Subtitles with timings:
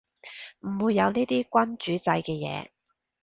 [0.61, 2.69] 唔會有呢啲君主制嘅嘢